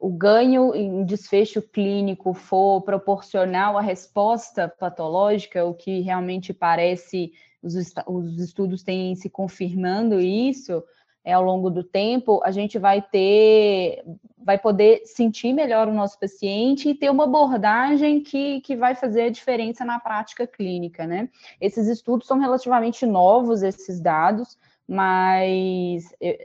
o 0.01 0.09
ganho 0.09 0.73
em 0.73 1.03
desfecho 1.03 1.61
clínico 1.61 2.33
for 2.33 2.81
proporcional 2.83 3.77
à 3.77 3.81
resposta 3.81 4.73
patológica, 4.79 5.65
o 5.65 5.73
que 5.73 5.99
realmente 5.99 6.53
parece 6.53 7.33
os 7.61 8.39
estudos 8.39 8.81
têm 8.81 9.13
se 9.15 9.29
confirmando 9.29 10.21
isso, 10.21 10.81
é, 11.23 11.33
ao 11.33 11.43
longo 11.43 11.69
do 11.69 11.83
tempo, 11.83 12.41
a 12.43 12.51
gente 12.51 12.79
vai 12.79 13.01
ter, 13.01 14.03
vai 14.37 14.57
poder 14.57 15.01
sentir 15.05 15.53
melhor 15.53 15.87
o 15.87 15.93
nosso 15.93 16.19
paciente 16.19 16.89
e 16.89 16.95
ter 16.95 17.09
uma 17.09 17.25
abordagem 17.25 18.21
que, 18.21 18.61
que 18.61 18.75
vai 18.75 18.95
fazer 18.95 19.23
a 19.23 19.29
diferença 19.29 19.83
na 19.83 19.99
prática 19.99 20.47
clínica, 20.47 21.05
né? 21.05 21.29
Esses 21.59 21.87
estudos 21.87 22.27
são 22.27 22.39
relativamente 22.39 23.05
novos, 23.05 23.63
esses 23.63 23.99
dados, 23.99 24.57
mas 24.87 26.13
eu, 26.19 26.37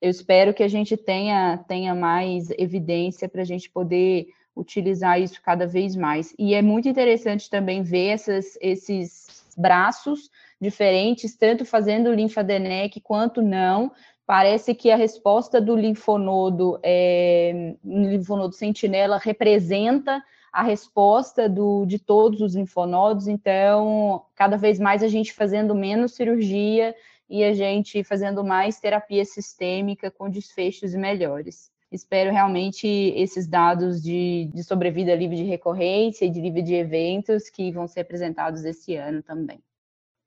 eu 0.00 0.10
espero 0.10 0.52
que 0.52 0.62
a 0.62 0.68
gente 0.68 0.96
tenha, 0.96 1.58
tenha 1.68 1.94
mais 1.94 2.50
evidência 2.58 3.28
para 3.28 3.42
a 3.42 3.46
gente 3.46 3.70
poder 3.70 4.26
utilizar 4.54 5.20
isso 5.20 5.40
cada 5.42 5.66
vez 5.66 5.94
mais. 5.94 6.34
E 6.38 6.54
é 6.54 6.62
muito 6.62 6.88
interessante 6.88 7.50
também 7.50 7.82
ver 7.82 8.08
essas, 8.08 8.58
esses 8.60 9.44
braços 9.56 10.30
diferentes, 10.60 11.36
tanto 11.36 11.64
fazendo 11.64 12.12
linfadenec 12.12 13.00
quanto 13.00 13.42
não, 13.42 13.92
parece 14.26 14.74
que 14.74 14.90
a 14.90 14.96
resposta 14.96 15.60
do 15.60 15.76
linfonodo, 15.76 16.78
é, 16.82 17.76
linfonodo 17.84 18.54
sentinela, 18.54 19.18
representa 19.18 20.22
a 20.52 20.62
resposta 20.62 21.48
do, 21.48 21.86
de 21.86 21.98
todos 21.98 22.40
os 22.40 22.56
linfonodos, 22.56 23.28
então, 23.28 24.24
cada 24.34 24.56
vez 24.56 24.80
mais 24.80 25.02
a 25.02 25.08
gente 25.08 25.32
fazendo 25.32 25.74
menos 25.74 26.14
cirurgia 26.14 26.94
e 27.28 27.44
a 27.44 27.52
gente 27.52 28.02
fazendo 28.02 28.42
mais 28.42 28.80
terapia 28.80 29.24
sistêmica 29.24 30.10
com 30.10 30.30
desfechos 30.30 30.94
melhores. 30.94 31.70
Espero 31.92 32.32
realmente 32.32 32.86
esses 32.86 33.46
dados 33.46 34.02
de, 34.02 34.50
de 34.52 34.64
sobrevida 34.64 35.14
livre 35.14 35.36
de 35.36 35.44
recorrência 35.44 36.24
e 36.24 36.30
de 36.30 36.40
livre 36.40 36.62
de 36.62 36.74
eventos 36.74 37.48
que 37.48 37.70
vão 37.70 37.86
ser 37.86 38.00
apresentados 38.00 38.64
esse 38.64 38.96
ano 38.96 39.22
também. 39.22 39.62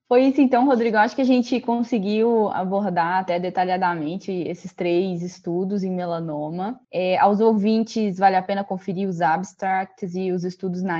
Foi 0.10 0.24
isso 0.24 0.41
então, 0.41 0.65
Rodrigo. 0.65 0.98
Acho 0.98 1.15
que 1.15 1.22
a 1.22 1.26
gente 1.26 1.62
conseguiu 1.62 2.50
abordar 2.50 3.19
até 3.19 3.39
detalhadamente 3.39 4.32
esses 4.32 4.74
três 4.74 5.22
estudos 5.22 5.84
em 5.84 5.91
melanoma. 5.91 6.80
É, 6.91 7.15
aos 7.19 7.39
ouvintes, 7.39 8.17
vale 8.17 8.36
a 8.36 8.41
pena 8.41 8.63
conferir 8.63 9.08
os 9.08 9.22
abstracts 9.22 10.15
e 10.15 10.32
os 10.32 10.43
estudos 10.43 10.82
na, 10.82 10.98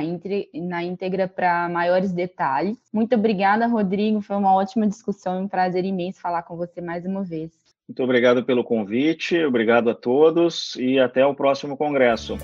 na 0.54 0.84
íntegra 0.84 1.28
para 1.28 1.68
maiores 1.70 2.12
detalhes. 2.12 2.78
Muito 2.94 3.16
obrigada, 3.16 3.66
Rodrigo. 3.66 4.22
Foi 4.22 4.36
uma 4.36 4.54
ótima 4.54 4.86
discussão 4.86 5.40
e 5.40 5.44
um 5.44 5.48
prazer 5.48 5.84
imenso 5.84 6.22
falar 6.22 6.44
com 6.44 6.56
você 6.56 6.80
mais 6.80 7.04
uma 7.04 7.24
vez. 7.24 7.50
Muito 7.88 8.04
obrigado 8.04 8.44
pelo 8.46 8.64
convite, 8.64 9.44
obrigado 9.44 9.90
a 9.90 9.96
todos 9.96 10.76
e 10.76 11.00
até 11.00 11.26
o 11.26 11.34
próximo 11.34 11.76
congresso. 11.76 12.38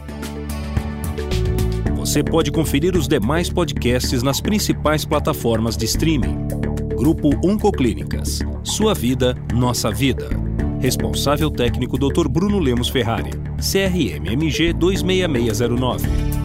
Você 2.15 2.23
pode 2.23 2.49
conferir 2.49 2.95
os 2.95 3.09
demais 3.09 3.49
podcasts 3.49 4.23
nas 4.23 4.39
principais 4.39 5.03
plataformas 5.03 5.75
de 5.75 5.83
streaming. 5.83 6.47
Grupo 6.95 7.29
Oncoclínicas. 7.45 8.39
Sua 8.63 8.93
vida, 8.93 9.35
nossa 9.53 9.91
vida. 9.91 10.29
Responsável 10.79 11.51
técnico 11.51 11.97
Dr. 11.97 12.29
Bruno 12.29 12.57
Lemos 12.57 12.87
Ferrari. 12.87 13.31
CRMMG 13.59 14.71
26609. 14.71 16.44